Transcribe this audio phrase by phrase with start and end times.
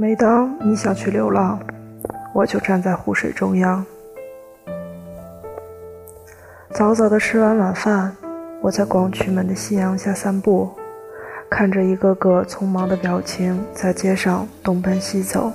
[0.00, 1.58] 每当你想去流浪，
[2.32, 3.84] 我就站在湖水中央。
[6.70, 8.16] 早早的吃完晚饭，
[8.60, 10.70] 我在光渠门的夕阳下散步，
[11.50, 15.50] 看着一个个匆忙的表情在街上东奔西走。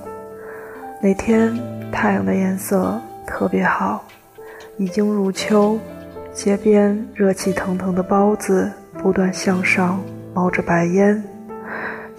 [1.01, 1.57] 那天
[1.89, 4.04] 太阳的颜色特别好，
[4.75, 5.79] 已经入秋，
[6.33, 10.01] 街边热气腾腾的包子不断向上
[10.33, 11.23] 冒着白烟，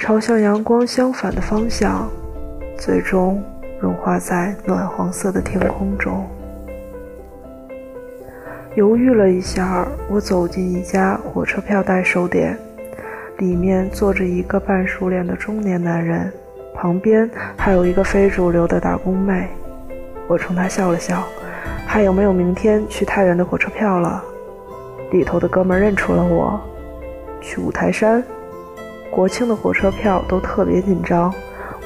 [0.05, 2.07] 朝向阳光相反的方向，
[2.77, 3.43] 最终
[3.81, 6.29] 融化在暖黄色的天空中。
[8.75, 12.55] 犹豫了一下，我走进一家火车票代售店，
[13.39, 16.31] 里面坐着一个半熟脸的中年男人。
[16.75, 19.49] 旁边还有一个非主流的打工妹，
[20.29, 21.25] 我冲她笑了笑。
[21.87, 24.23] 还有没有明天去太原的火车票了？
[25.13, 26.61] 里头的哥们认出了我，
[27.41, 28.23] 去五台山。
[29.15, 31.33] 国庆的火车票都特别紧张，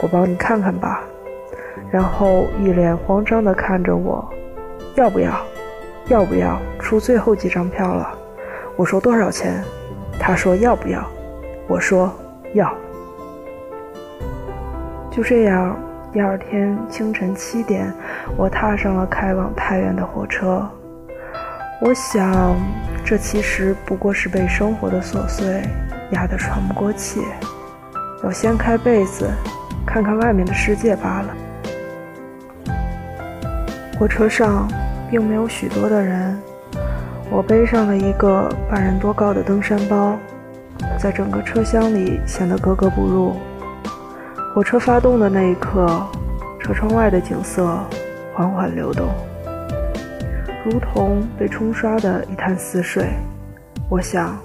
[0.01, 1.05] 我帮你看看吧。
[1.91, 4.27] 然后一脸慌张地看着我，
[4.95, 5.39] 要不要？
[6.09, 6.59] 要不要？
[6.79, 8.19] 出最后几张票了。
[8.77, 9.63] 我说多少钱？
[10.19, 11.07] 他说要不要？
[11.67, 12.11] 我说
[12.55, 12.73] 要。
[15.11, 15.77] 就这样，
[16.11, 17.93] 第二天清晨七点，
[18.39, 20.67] 我踏上了开往太原的火车。
[21.83, 22.57] 我想，
[23.05, 25.63] 这其实不过是被生活的琐碎
[26.13, 27.23] 压得喘不过气，
[28.25, 29.29] 要掀开被子，
[29.87, 31.35] 看看外面的世界罢了。
[33.99, 34.69] 火车上
[35.11, 36.41] 并没有许多的人，
[37.31, 40.17] 我背上了一个半人多高的登山包，
[40.99, 43.37] 在整个车厢里显得格格不入。
[44.55, 45.87] 火车发动的那一刻，
[46.59, 47.79] 车窗外的景色
[48.35, 49.09] 缓缓流动，
[50.65, 53.09] 如同被冲刷的一潭死水。
[53.89, 54.37] 我想，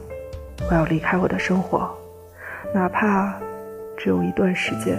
[0.70, 1.90] 我要离开我的生活，
[2.74, 3.34] 哪怕
[3.98, 4.98] 只有一段时间。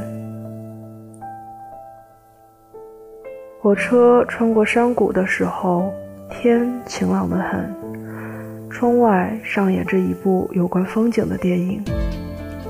[3.61, 5.92] 火车穿过山谷的时候，
[6.30, 7.74] 天晴朗得很，
[8.70, 11.83] 窗外上演着一部有关风景的电影。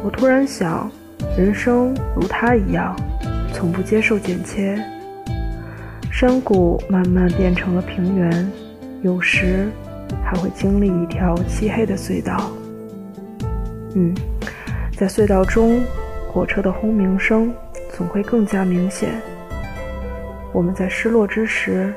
[0.05, 0.91] 我突然想。
[1.37, 2.95] 人生如他一样，
[3.53, 4.79] 从不接受剪切。
[6.13, 8.53] 山谷慢慢变成了平原，
[9.03, 9.69] 有时
[10.23, 12.53] 还会经历一条漆黑的隧道。
[13.95, 14.15] 嗯，
[14.97, 15.83] 在隧道中，
[16.29, 17.53] 火车的轰鸣声
[17.93, 19.21] 总会更加明显。
[20.53, 21.95] 我们在失落之时，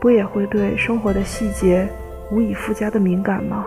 [0.00, 1.88] 不也会对生活的细节
[2.30, 3.66] 无以复加的敏感吗？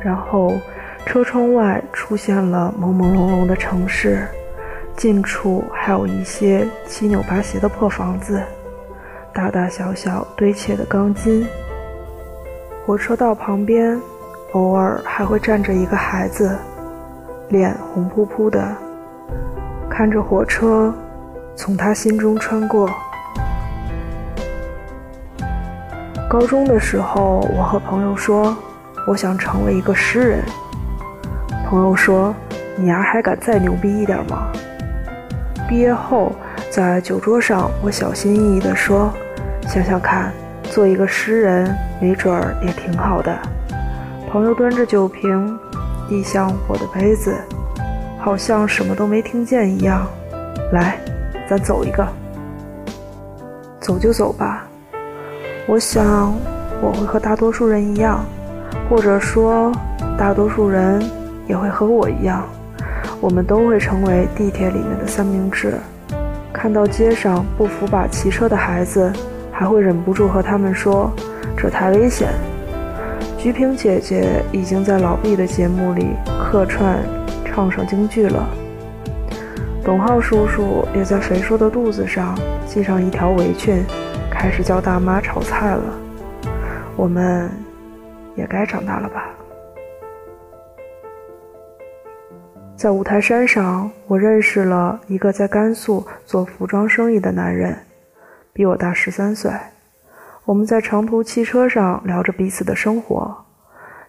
[0.00, 0.52] 然后。
[1.08, 4.26] 车窗外出现了朦朦胧胧的城市，
[4.96, 8.42] 近处还有一些七扭八斜的破房子，
[9.32, 11.46] 大大小小堆砌的钢筋。
[12.84, 13.96] 火车道旁边，
[14.52, 16.56] 偶尔还会站着一个孩子，
[17.48, 18.66] 脸红扑扑的，
[19.90, 20.94] 看着火车
[21.54, 22.88] 从他心中穿过。
[26.28, 28.56] 高中的时候，我和朋友说，
[29.06, 30.42] 我想成为一个诗人。
[31.68, 32.34] 朋友说
[32.76, 34.48] ：“你丫还敢再牛逼一点吗？”
[35.68, 36.32] 毕业后，
[36.70, 39.12] 在酒桌上，我小心翼翼地说
[39.68, 40.32] ：“想想看，
[40.62, 43.36] 做一个诗人，没准儿也挺好的。”
[44.30, 45.58] 朋友端着酒瓶，
[46.08, 47.34] 递向我的杯子，
[48.18, 50.06] 好像什么都没听见一样。
[50.72, 50.98] 来，
[51.48, 52.06] 咱走一个。
[53.80, 54.66] 走就走吧。
[55.66, 56.34] 我想，
[56.82, 58.24] 我会和大多数人一样，
[58.90, 59.72] 或者说，
[60.18, 61.02] 大多数人。
[61.48, 62.42] 也会和我一样，
[63.20, 65.74] 我们都会成为地铁里面的三明治。
[66.52, 69.12] 看到街上不扶把骑车的孩子，
[69.52, 71.08] 还会忍不住和他们说
[71.56, 72.30] ：“这太危险。”
[73.46, 76.98] 菊萍姐姐已经在老毕的节目里客串
[77.44, 78.44] 唱上京剧了。
[79.84, 82.36] 董浩叔叔也在肥硕的肚子上
[82.66, 83.84] 系上一条围裙，
[84.28, 85.84] 开始教大妈炒菜了。
[86.96, 87.48] 我们
[88.34, 89.28] 也该长大了吧？
[92.76, 97.78] 在五台山上，我认识了一个在甘肃做服装生意的男人，
[98.52, 99.52] 比我大十三岁。
[100.46, 103.36] 我们在长途汽车上聊着彼此的生活，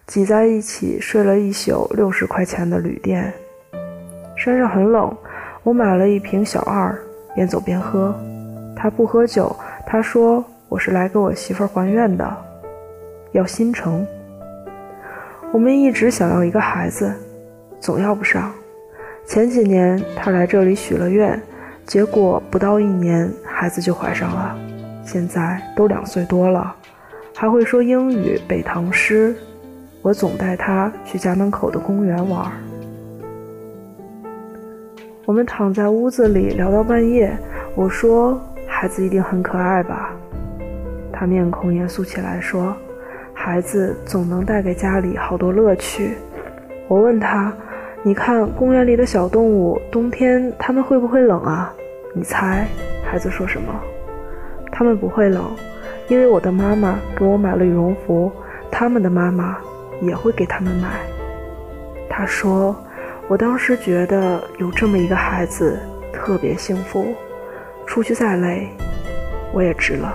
[0.06, 3.34] 挤在一起睡了一宿六十块钱的旅店。
[4.36, 5.12] 山上很冷，
[5.64, 6.96] 我买了一瓶小二，
[7.34, 8.14] 边走边喝。
[8.76, 9.54] 他不喝酒，
[9.84, 12.36] 他说我是来给我媳妇儿还愿的，
[13.32, 14.06] 要新城。
[15.52, 17.12] 我们一直想要一个孩子。
[17.80, 18.52] 总要不上。
[19.26, 21.40] 前几年他来这里许了愿，
[21.84, 24.56] 结果不到一年孩子就怀上了，
[25.08, 26.74] 现在都两岁多了，
[27.34, 29.34] 还会说英语、背唐诗。
[30.02, 32.52] 我总带他去家门口的公园玩。
[35.24, 37.34] 我们躺在屋子里聊到半夜。
[37.74, 38.38] 我说
[38.68, 40.14] ：“孩子一定很可爱吧？”
[41.10, 42.76] 他面孔严肃起来说
[43.32, 46.18] ：“孩子总能带给家里好多乐趣。”
[46.86, 47.50] 我问他
[48.04, 51.74] ：“你看公园里的小动物，冬天它们会不会冷啊？”
[52.14, 52.66] 你猜，
[53.04, 53.72] 孩子说什么？
[54.78, 55.44] 他们不会冷，
[56.06, 58.30] 因为我的妈妈给我买了羽绒服，
[58.70, 59.58] 他们的妈妈
[60.00, 61.00] 也会给他们买。
[62.08, 62.76] 他说
[63.26, 65.80] ：“我当时觉得有这么一个孩子
[66.12, 67.12] 特别幸福，
[67.86, 68.68] 出去再累，
[69.52, 70.14] 我也值了。”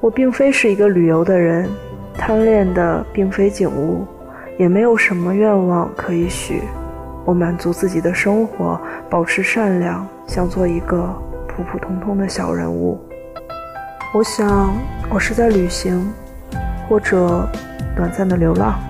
[0.00, 1.68] 我并非是一个旅游的人，
[2.14, 4.06] 贪恋的并非景物，
[4.56, 6.62] 也没有什么愿望可以许。
[7.30, 8.76] 我满足自己的生活，
[9.08, 11.08] 保持善良，想做一个
[11.46, 13.00] 普普通通的小人物。
[14.12, 14.74] 我想，
[15.08, 16.12] 我是在旅行，
[16.88, 17.48] 或者
[17.94, 18.80] 短暂的流浪。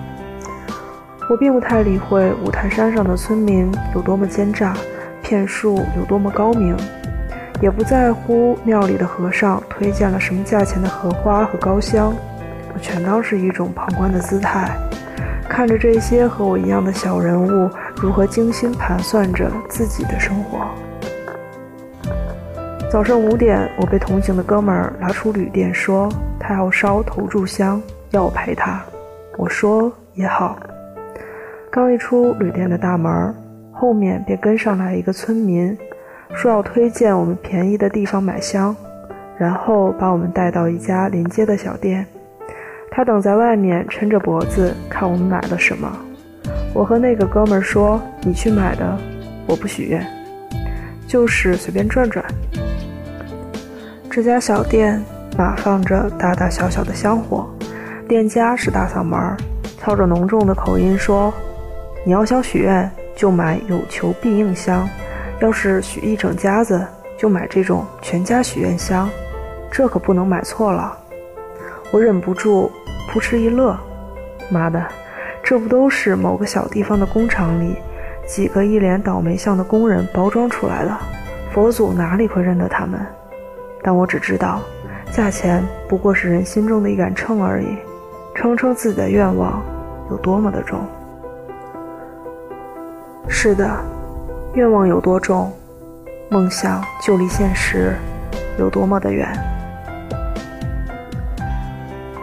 [1.29, 4.73] 我并不太理会五台山上的村民有多么奸诈，
[5.21, 6.75] 骗术有多么高明。
[7.61, 12.11] 也不在乎庙里的和尚推荐了什么价钱的荷花和高香，
[12.73, 14.75] 我全当是一种旁观的姿态，
[15.51, 20.65] 看着这些和我一样的小人物如何精心盘算着自己的生活。
[22.89, 26.07] 早上五点，我被同行的哥们儿拉出旅店，说
[26.39, 28.81] 他要烧头炷香，要我陪他。
[29.37, 30.57] 我说也好。
[31.69, 33.35] 刚一出旅店的大门，
[33.73, 35.77] 后面便跟上来一个村民。
[36.33, 38.73] 说要推荐我们便宜的地方买香，
[39.37, 42.07] 然后把我们带到一家临街的小店。
[42.93, 45.89] 他等在外面，抻着脖子看我们买了什么。
[46.73, 48.97] 我和那个哥们儿说：“你去买的，
[49.47, 50.05] 我不许愿，
[51.07, 52.23] 就是随便转转。”
[54.11, 55.01] 这家小店
[55.37, 57.49] 码放着大大小小的香火，
[58.09, 59.37] 店家是大嗓门，
[59.79, 61.33] 操着浓重的口音说
[62.05, 64.85] ：“你要想许愿，就买有求必应香。”
[65.39, 66.85] 要是许一整家子，
[67.17, 69.09] 就买这种全家许愿香，
[69.71, 70.97] 这可不能买错了。
[71.91, 72.71] 我忍不住
[73.09, 73.77] 扑哧一乐，
[74.49, 74.83] 妈的，
[75.43, 77.75] 这不都是某个小地方的工厂里
[78.25, 80.97] 几个一脸倒霉相的工人包装出来的？
[81.51, 82.99] 佛祖哪里会认得他们？
[83.83, 84.61] 但我只知道，
[85.11, 87.77] 价钱不过是人心中的一杆秤而已，
[88.33, 89.61] 称称自己的愿望
[90.09, 90.79] 有多么的重。
[93.27, 93.69] 是的。
[94.53, 95.49] 愿望有多重，
[96.29, 97.95] 梦想就离现实
[98.59, 99.33] 有多么的远。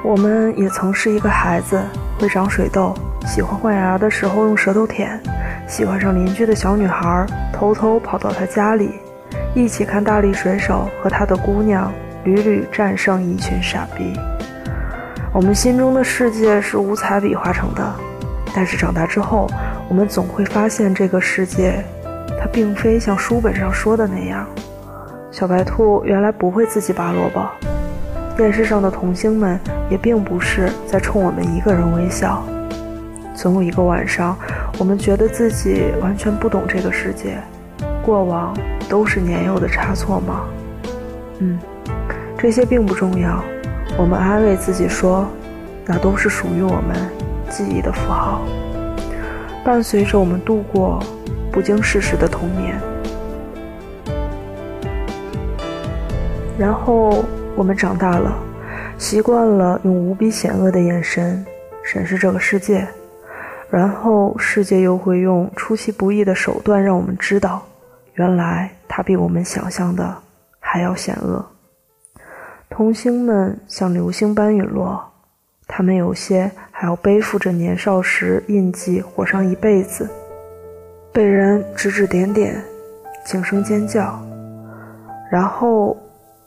[0.08, 1.78] 我们也曾是一个孩子，
[2.18, 2.94] 会长水痘，
[3.26, 5.20] 喜欢换牙的时候用舌头舔，
[5.66, 9.00] 喜欢上邻居的小女孩，偷偷跑到她家里，
[9.54, 11.92] 一起看大力水手和他的姑娘
[12.24, 14.18] 屡屡战胜一群傻逼。
[15.30, 17.94] 我们心中的世界是五彩笔画成的，
[18.54, 19.46] 但是长大之后，
[19.90, 21.84] 我们总会发现这个世界。
[22.40, 24.46] 它并非像书本上说的那样，
[25.30, 27.46] 小白兔原来不会自己拔萝卜，
[28.38, 29.58] 电视上的童星们
[29.90, 32.40] 也并不是在冲我们一个人微笑。
[33.34, 34.38] 总有一个晚上，
[34.78, 37.36] 我们觉得自己完全不懂这个世界，
[38.00, 38.56] 过往
[38.88, 40.44] 都是年幼的差错吗？
[41.40, 41.58] 嗯，
[42.38, 43.42] 这些并不重要。
[43.98, 45.26] 我们安慰自己说，
[45.84, 46.96] 那都是属于我们
[47.50, 48.42] 记忆的符号，
[49.64, 51.02] 伴随着我们度过。
[51.50, 52.78] 不经世事的童年，
[56.56, 57.24] 然后
[57.58, 58.32] 我们长大了，
[58.98, 61.44] 习惯了用无比险恶的眼神
[61.82, 62.86] 审视这个世界，
[63.68, 67.66] 然后世界又会用出其不意的手段让我们知道，
[68.14, 70.16] 原来它比我们想象的
[70.60, 71.44] 还要险恶。
[72.70, 75.04] 童星们像流星般陨落，
[75.66, 80.08] 他们有些还要背负着年少时印记，活上一辈子。
[81.12, 82.62] 被人指指点点，
[83.26, 84.16] 轻声尖叫，
[85.28, 85.96] 然后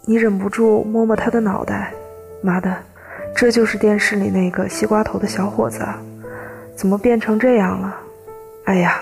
[0.04, 1.94] 你忍不住摸摸他的脑袋。
[2.42, 2.76] 妈的，
[3.36, 5.86] 这就是电视里那个西瓜头的小伙子，
[6.76, 7.96] 怎么变成这样了？
[8.66, 9.00] 哎呀，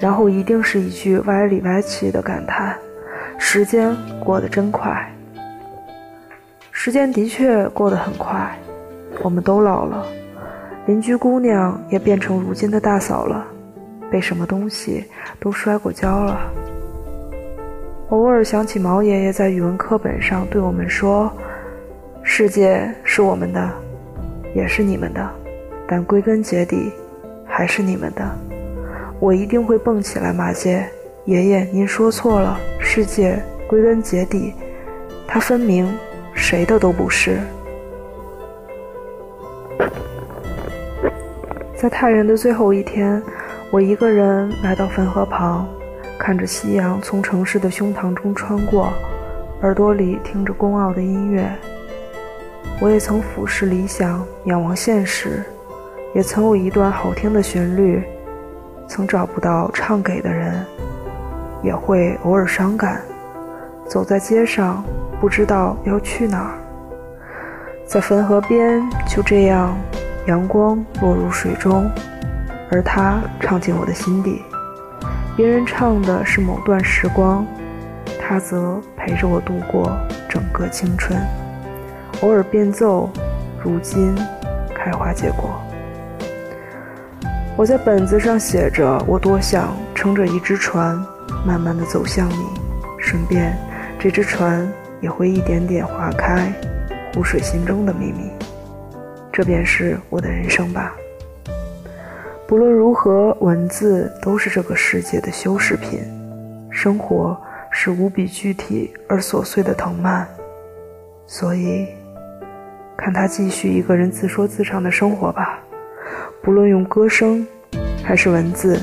[0.00, 2.76] 然后一定是一句歪里歪气的感叹：
[3.38, 5.08] 时间过得真快。
[6.72, 8.58] 时间的确过得很快，
[9.22, 10.04] 我们都老了，
[10.86, 13.46] 邻居姑娘也变成如今的大嫂了。
[14.10, 15.04] 被什么东西
[15.38, 16.40] 都摔过跤了。
[18.10, 21.30] 偶尔想起毛爷爷在语文课本上对我们说
[22.24, 23.70] ：“世界是我们的，
[24.52, 25.30] 也是你们的，
[25.86, 26.90] 但归根结底
[27.46, 28.28] 还是你们的。”
[29.20, 30.84] 我一定会蹦起来骂街
[31.24, 34.54] ：“爷爷，您说错了，世界归根结底，
[35.24, 35.88] 它分明
[36.34, 37.38] 谁的都不是。”
[41.76, 43.22] 在太原的最后一天，
[43.70, 45.64] 我一个人来到汾河旁，
[46.20, 48.92] 看着夕阳从城市的胸膛中穿过，
[49.62, 51.50] 耳朵里听着宫傲的音乐。
[52.78, 55.42] 我也曾俯视理想，仰望现实，
[56.14, 58.04] 也曾有一段好听的旋律，
[58.86, 60.62] 曾找不到唱给的人，
[61.62, 63.00] 也会偶尔伤感。
[63.88, 64.84] 走在街上，
[65.22, 66.52] 不知道要去哪儿，
[67.86, 69.74] 在汾河边，就这样。
[70.26, 71.90] 阳光落入水中，
[72.70, 74.42] 而它唱进我的心底。
[75.36, 77.46] 别人唱的是某段时光，
[78.20, 79.96] 他则陪着我度过
[80.28, 81.18] 整个青春。
[82.20, 83.08] 偶尔变奏，
[83.62, 84.14] 如今
[84.74, 85.50] 开花结果。
[87.56, 91.02] 我在本子上写着：我多想撑着一只船，
[91.46, 92.44] 慢慢的走向你，
[92.98, 93.56] 顺便
[93.98, 94.70] 这只船
[95.00, 96.52] 也会一点点划开
[97.14, 98.30] 湖水心中的秘密。
[99.32, 100.94] 这便是我的人生吧。
[102.50, 106.00] 不论如何，文字都是这个世界的修饰品。
[106.68, 107.40] 生活
[107.70, 110.26] 是无比具体而琐碎的藤蔓，
[111.28, 111.86] 所以，
[112.96, 115.60] 看他继续一个人自说自唱的生活吧。
[116.42, 117.46] 不论用歌声，
[118.02, 118.82] 还是文字，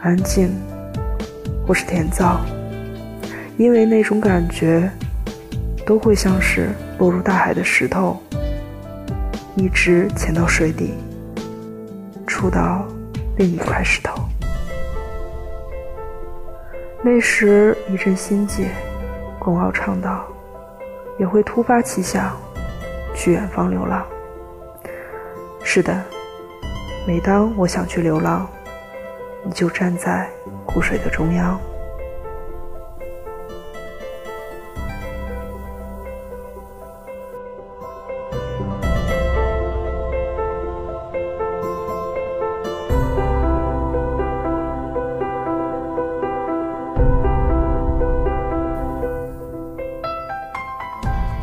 [0.00, 0.50] 安静，
[1.66, 2.40] 或是甜燥，
[3.56, 4.86] 因为那种感觉，
[5.86, 6.68] 都会像是
[6.98, 8.20] 落入大海的石头。
[9.56, 10.92] 一直潜到水底，
[12.32, 12.86] 触到
[13.36, 14.24] 另一块石头。
[17.02, 18.68] 那时一阵心悸。
[19.38, 20.24] 龚傲唱道
[21.18, 22.34] ：“也会突发奇想，
[23.14, 24.06] 去远方流浪。”
[25.62, 26.00] 是的，
[27.06, 28.48] 每当我想去流浪，
[29.44, 30.30] 你就站在
[30.64, 31.60] 湖水的中央。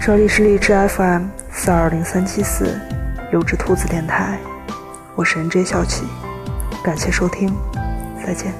[0.10, 2.76] 这里是荔枝 FM 四二零三七四，
[3.32, 4.40] 优质兔子电台，
[5.14, 6.04] 我是 NJ 小启，
[6.84, 7.56] 感谢收听，
[8.26, 8.52] 再见。